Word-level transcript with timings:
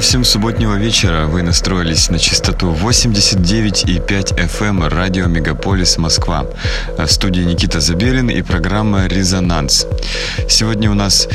Всем 0.00 0.24
субботнего 0.24 0.76
вечера. 0.76 1.26
Вы 1.26 1.42
настроились 1.42 2.08
на 2.08 2.18
частоту 2.18 2.72
89,5 2.72 4.34
FM 4.34 4.88
радио 4.88 5.26
Мегаполис 5.26 5.98
Москва. 5.98 6.46
В 6.96 7.06
студии 7.06 7.42
Никита 7.42 7.80
Забелин 7.80 8.30
и 8.30 8.40
программа 8.40 9.06
«Резонанс». 9.06 9.86
Сегодня 10.48 10.90
у 10.90 10.94
нас 10.94 11.28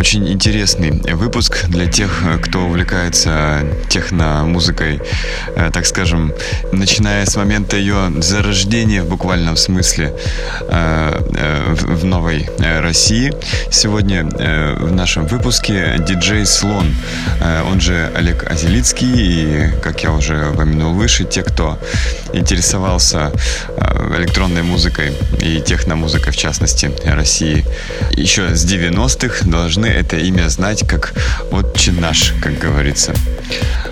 очень 0.00 0.26
интересный 0.32 0.92
выпуск 1.14 1.66
для 1.68 1.86
тех, 1.86 2.24
кто 2.42 2.60
увлекается 2.60 3.66
техномузыкой, 3.90 4.98
э, 5.54 5.70
так 5.70 5.84
скажем, 5.84 6.32
начиная 6.72 7.26
с 7.26 7.36
момента 7.36 7.76
ее 7.76 8.10
зарождения 8.22 9.02
в 9.02 9.08
буквальном 9.08 9.58
смысле 9.58 10.16
э, 10.62 11.20
э, 11.36 11.74
в 11.74 12.06
новой 12.06 12.48
России. 12.58 13.34
Сегодня 13.70 14.24
в 14.24 14.90
нашем 14.90 15.26
выпуске 15.26 15.96
диджей 15.98 16.46
Слон. 16.46 16.94
Он 17.70 17.78
же 17.80 18.10
Олег 18.14 18.50
Азелицкий 18.50 19.12
и, 19.14 19.70
как 19.82 20.02
я 20.02 20.12
уже 20.12 20.48
упомянул 20.48 20.94
выше, 20.94 21.24
те, 21.24 21.42
кто 21.42 21.78
интересовался 22.32 23.32
электронной 24.16 24.62
музыкой 24.62 25.12
и 25.40 25.60
техномузыкой, 25.60 26.32
в 26.32 26.36
частности, 26.36 26.90
России 27.04 27.66
еще 28.12 28.54
с 28.54 28.64
90-х, 28.64 29.46
должны 29.48 29.89
это 29.90 30.16
имя 30.16 30.48
знать 30.48 30.86
как 30.86 31.12
«Отче 31.50 31.92
наш», 31.92 32.34
как 32.42 32.58
говорится. 32.58 33.12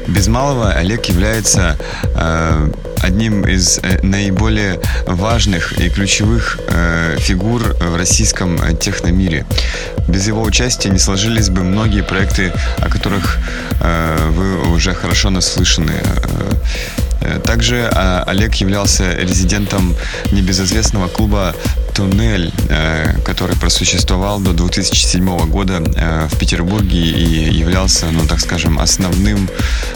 Без 0.06 0.26
малого 0.28 0.70
Олег 0.72 1.06
является 1.06 1.76
э, 2.04 2.70
одним 3.02 3.42
из 3.46 3.78
э, 3.78 4.00
наиболее 4.02 4.80
важных 5.06 5.78
и 5.78 5.90
ключевых 5.90 6.58
э, 6.68 7.16
фигур 7.18 7.62
в 7.78 7.96
российском 7.96 8.76
техномире. 8.76 9.46
Без 10.08 10.26
его 10.26 10.42
участия 10.42 10.90
не 10.90 10.98
сложились 10.98 11.50
бы 11.50 11.62
многие 11.62 12.02
проекты, 12.02 12.52
о 12.78 12.88
которых 12.88 13.38
э, 13.80 14.30
вы 14.30 14.72
уже 14.72 14.94
хорошо 14.94 15.30
наслышаны. 15.30 15.92
Также 17.44 17.88
Олег 18.26 18.54
являлся 18.56 19.12
резидентом 19.14 19.94
небезызвестного 20.32 21.08
клуба 21.08 21.54
«Туннель», 21.94 22.52
который 23.24 23.56
просуществовал 23.56 24.40
до 24.40 24.52
2007 24.52 25.50
года 25.50 25.80
в 26.30 26.38
Петербурге 26.38 26.98
и 26.98 27.52
являлся, 27.54 28.06
ну 28.10 28.26
так 28.26 28.40
скажем, 28.40 28.78
основным 28.78 29.48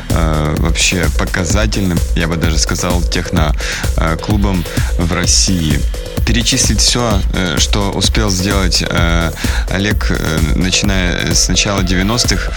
вообще 0.08 1.06
показательным, 1.18 1.98
я 2.16 2.26
бы 2.28 2.36
даже 2.36 2.58
сказал, 2.58 3.02
техно-клубом 3.02 4.64
в 4.98 5.12
России 5.12 5.80
перечислить 6.26 6.80
все, 6.80 7.20
э, 7.32 7.58
что 7.58 7.90
успел 7.90 8.30
сделать 8.30 8.82
э, 8.86 9.32
Олег, 9.70 10.10
э, 10.10 10.38
начиная 10.54 11.34
с 11.34 11.48
начала 11.48 11.80
90-х, 11.80 12.52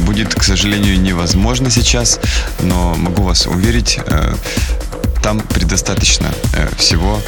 будет, 0.00 0.34
к 0.34 0.42
сожалению, 0.42 1.00
невозможно 1.00 1.70
сейчас, 1.70 2.20
но 2.60 2.94
могу 2.94 3.22
вас 3.22 3.46
уверить, 3.46 3.98
там 5.22 5.40
предостаточно 5.40 6.28
всего, 6.76 7.20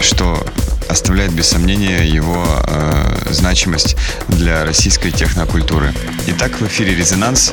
что 0.00 0.44
оставляет 0.88 1.32
без 1.32 1.48
сомнения 1.48 2.04
его 2.04 2.44
э, 2.66 3.32
значимость 3.32 3.96
для 4.28 4.64
российской 4.64 5.10
технокультуры. 5.10 5.94
Итак, 6.26 6.60
в 6.60 6.66
эфире 6.66 6.94
«Резонанс», 6.94 7.52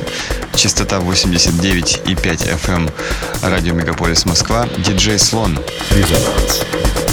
частота 0.54 0.98
89,5 0.98 2.04
FM, 2.04 2.74
эм, 2.74 2.90
радио 3.42 3.74
«Мегаполис 3.74 4.24
Москва», 4.24 4.68
диджей 4.78 5.18
«Слон». 5.18 5.58
«Резонанс». 5.90 7.05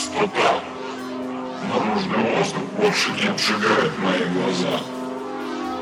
Пустота. 0.00 0.62
Наружный 1.68 2.34
воздух 2.34 2.62
больше 2.78 3.10
не 3.10 3.28
обжигает 3.28 3.98
мои 3.98 4.24
глаза. 4.32 4.80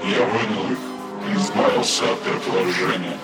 Я 0.04 0.24
вынул 0.24 0.72
их 0.72 0.78
и 1.28 1.36
избавился 1.36 2.04
от 2.04 2.26
этого 2.26 2.68
жжения. 2.68 3.16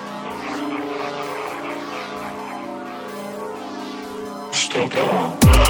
Что-то 4.52 5.63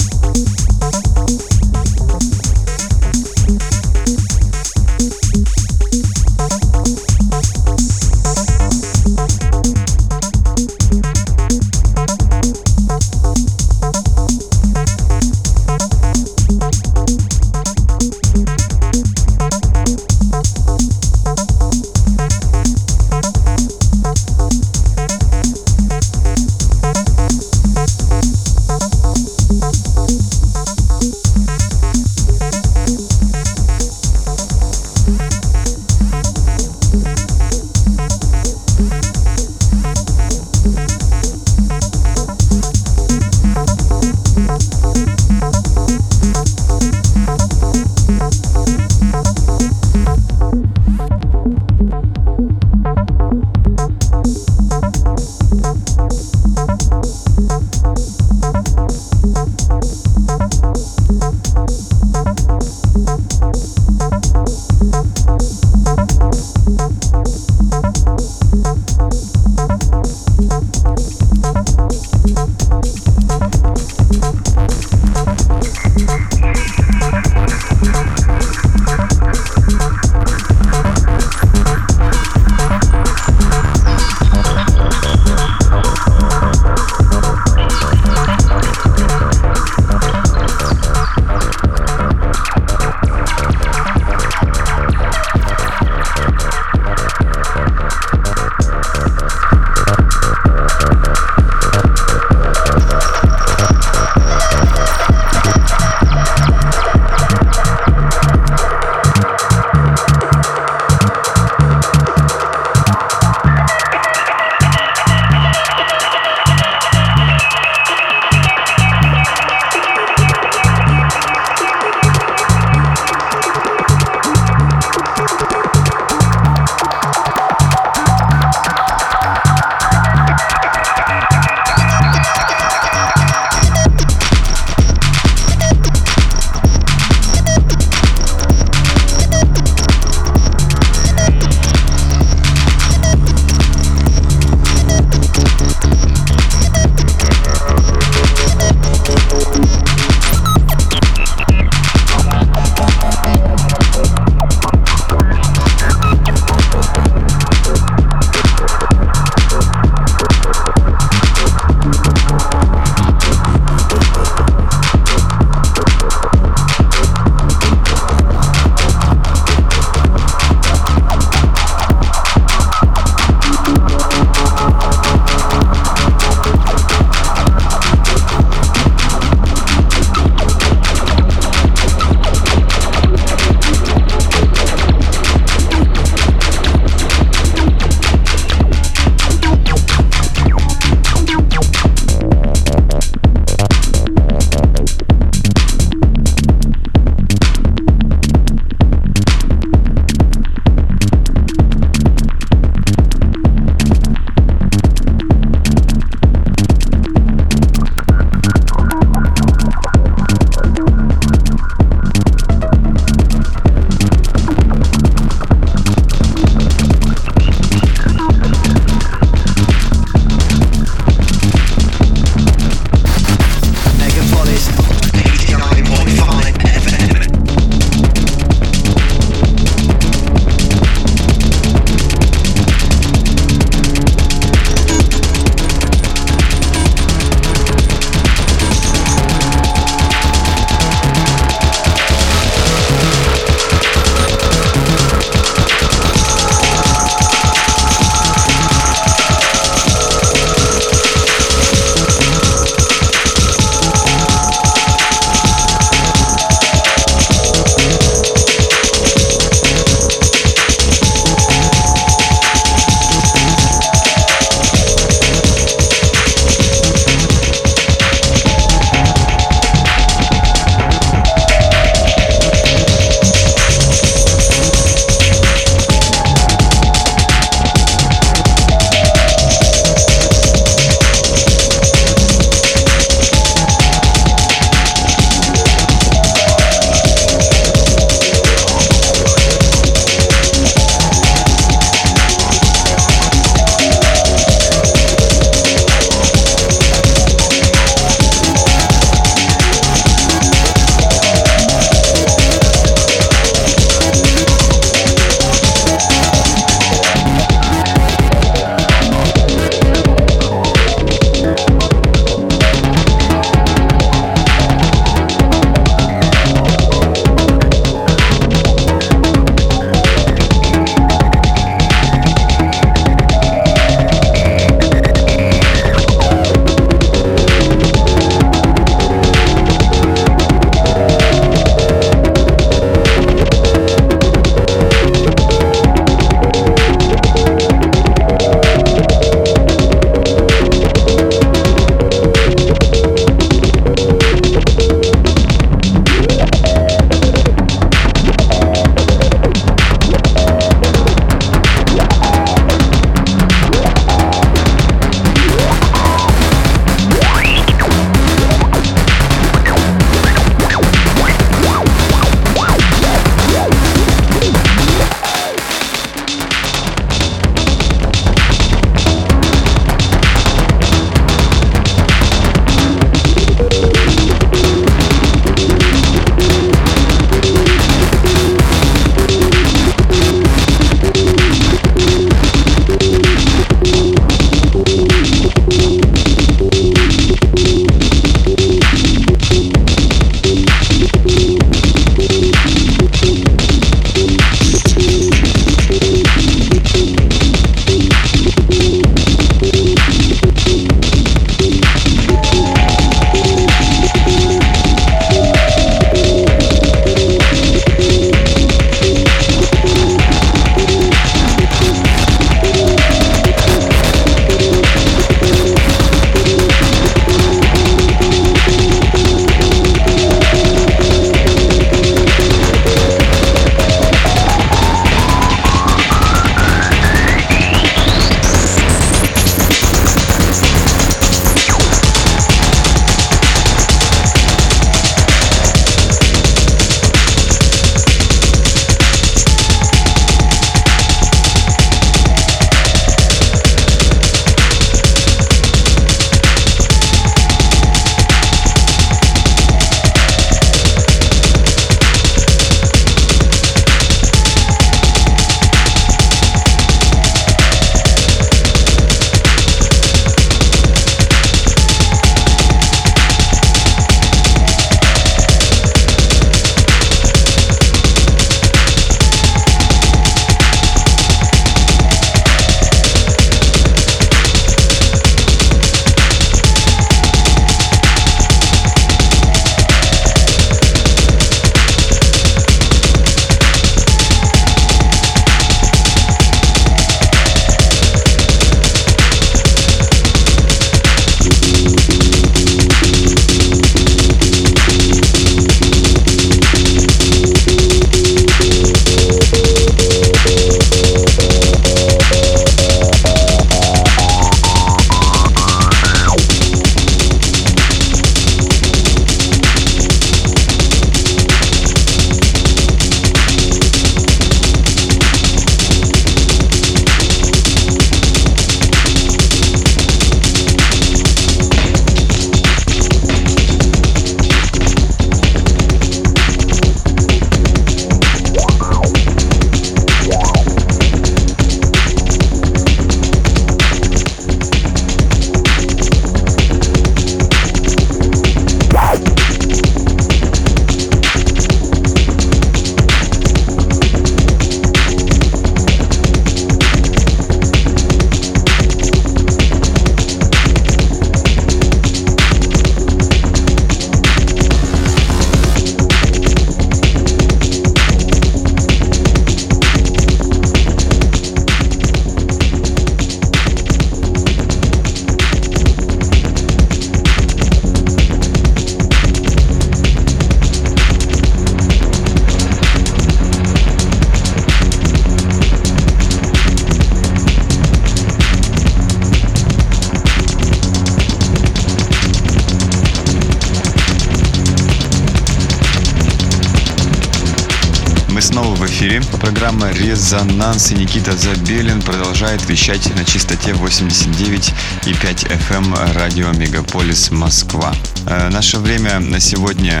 эфире. 588.96 589.20
Программа 589.40 589.90
«Резонанс» 589.90 590.90
и 590.90 590.94
Никита 590.94 591.32
Забелин 591.32 592.00
продолжает 592.00 592.66
вещать 592.66 593.14
на 593.14 593.26
частоте 593.26 593.72
89,5 593.72 594.72
FM 595.02 595.74
эм 595.74 595.94
радио 596.14 596.50
«Мегаполис 596.52 597.30
Москва». 597.30 597.92
Э, 598.26 598.48
наше 598.48 598.78
время 598.78 599.20
на 599.20 599.38
сегодня 599.38 600.00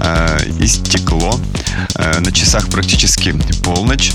э, 0.00 0.38
истекло. 0.58 1.38
Э, 1.96 2.20
на 2.20 2.32
часах 2.32 2.70
практически 2.70 3.34
полночь. 3.62 4.12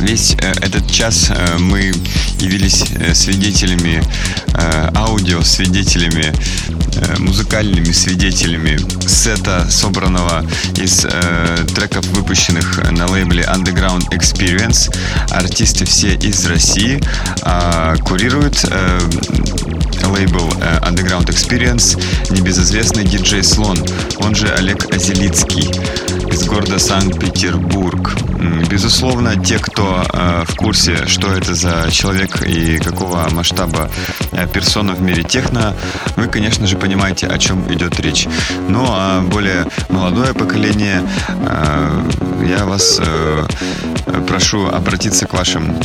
Весь 0.00 0.34
э, 0.38 0.52
этот 0.60 0.90
час 0.90 1.30
э, 1.30 1.58
мы 1.58 1.92
явились 2.38 2.84
э, 2.94 3.14
свидетелями, 3.14 4.02
аудио 4.94 5.42
свидетелями, 5.42 6.32
музыкальными 7.18 7.90
свидетелями 7.90 8.78
сета, 9.06 9.66
собранного 9.68 10.46
из 10.76 11.06
треков, 11.74 12.06
выпущенных 12.08 12.92
на 12.92 13.06
лейбле 13.06 13.42
Underground 13.42 14.08
Experience. 14.10 14.94
Артисты 15.30 15.84
все 15.86 16.14
из 16.14 16.46
России. 16.46 17.02
А 17.42 17.96
курирует 17.96 18.64
лейбл 20.04 20.48
Underground 20.82 21.26
Experience 21.26 22.00
небезызвестный 22.30 23.04
диджей 23.04 23.42
Слон, 23.42 23.78
он 24.18 24.34
же 24.34 24.48
Олег 24.48 24.94
Азелицкий 24.94 25.68
из 26.34 26.44
города 26.48 26.80
Санкт-Петербург. 26.80 28.16
Безусловно, 28.68 29.36
те, 29.36 29.58
кто 29.60 30.02
э, 30.12 30.42
в 30.44 30.56
курсе, 30.56 31.06
что 31.06 31.32
это 31.32 31.54
за 31.54 31.88
человек 31.92 32.42
и 32.42 32.78
какого 32.78 33.28
масштаба 33.30 33.88
э, 34.32 34.46
персона 34.52 34.94
в 34.94 35.00
мире 35.00 35.22
техно, 35.22 35.76
вы, 36.16 36.26
конечно 36.26 36.66
же, 36.66 36.76
понимаете, 36.76 37.28
о 37.28 37.38
чем 37.38 37.72
идет 37.72 38.00
речь. 38.00 38.26
Ну, 38.68 38.84
а 38.88 39.20
более 39.20 39.66
молодое 39.90 40.34
поколение, 40.34 41.02
э, 41.28 42.02
я 42.48 42.64
вас 42.64 43.00
э, 43.00 43.46
прошу 44.26 44.66
обратиться 44.66 45.26
к 45.26 45.34
вашим 45.34 45.76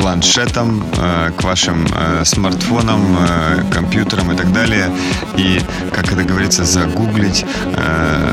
планшетам, 0.00 0.82
э, 0.96 1.30
к 1.36 1.44
вашим 1.44 1.86
э, 1.86 2.24
смартфонам, 2.24 3.18
э, 3.20 3.64
компьютерам 3.70 4.32
и 4.32 4.36
так 4.36 4.50
далее. 4.50 4.90
И, 5.36 5.60
как 5.92 6.10
это 6.12 6.22
говорится, 6.24 6.64
загуглить, 6.64 7.44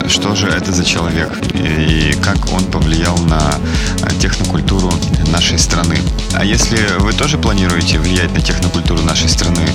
что 0.07 0.35
же 0.35 0.47
это 0.47 0.71
за 0.71 0.85
человек 0.85 1.29
и 1.53 2.15
как 2.23 2.37
он 2.53 2.63
повлиял 2.65 3.17
на 3.17 3.41
технокультуру 4.21 4.91
нашей 5.31 5.59
страны. 5.59 5.97
А 6.33 6.45
если 6.45 6.77
вы 6.99 7.13
тоже 7.13 7.37
планируете 7.37 7.99
влиять 7.99 8.33
на 8.33 8.41
технокультуру 8.41 9.01
нашей 9.03 9.29
страны, 9.29 9.65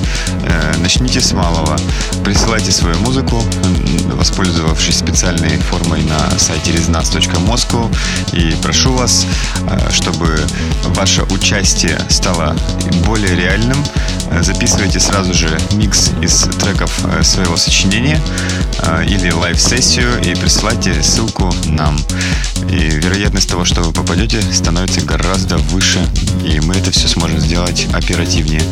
начните 0.79 1.21
с 1.21 1.33
малого. 1.33 1.77
Присылайте 2.25 2.73
свою 2.73 2.99
музыку, 3.01 3.43
воспользовавшись 4.15 4.99
специальной 4.99 5.59
формой 5.59 6.03
на 6.03 6.39
сайте 6.39 6.73
резонанс.москва. 6.73 7.91
И 8.33 8.55
прошу 8.63 8.93
вас, 8.93 9.27
чтобы 9.91 10.41
ваше 10.95 11.23
участие 11.23 11.82
участие 11.83 11.99
стало 12.11 12.57
более 13.07 13.35
реальным. 13.35 13.83
Э, 14.31 14.43
записывайте 14.43 15.01
сразу 15.01 15.35
же 15.35 15.49
микс 15.73 16.11
из 16.21 16.49
треков 16.61 16.93
э, 17.05 17.23
своего 17.23 17.57
сочинения 17.57 18.21
э, 18.81 19.05
или 19.07 19.31
live-сессию 19.31 20.21
и 20.23 20.35
присылайте 20.35 21.03
ссылку 21.03 21.53
нам. 21.67 21.99
И 22.71 22.77
вероятность 22.77 23.49
того, 23.49 23.65
что 23.65 23.83
вы 23.83 23.93
попадете, 23.93 24.41
становится 24.53 25.01
гораздо 25.01 25.57
выше, 25.57 25.99
и 26.45 26.61
мы 26.61 26.75
это 26.75 26.91
все 26.91 27.09
сможем 27.09 27.41
сделать 27.41 27.87
оперативнее. 27.93 28.63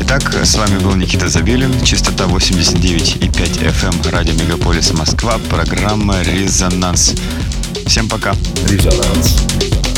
Итак, 0.00 0.34
с 0.34 0.54
вами 0.56 0.78
был 0.78 0.94
Никита 0.96 1.28
Забелин, 1.28 1.72
частота 1.84 2.24
89,5 2.24 3.20
FM, 3.30 4.06
эм, 4.06 4.12
радио 4.12 4.34
Мегаполис 4.34 4.92
Москва, 4.92 5.38
программа 5.48 6.22
«Резонанс». 6.22 7.14
Всем 7.86 8.08
пока. 8.08 8.34
Резонанс. 8.68 9.89